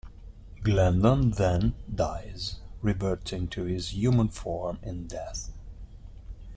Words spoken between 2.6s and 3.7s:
reverting to